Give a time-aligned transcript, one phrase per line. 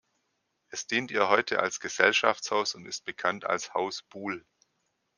[0.71, 4.43] Es dient ihr heute als Gesellschaftshaus und ist bekannt als Haus Buhl.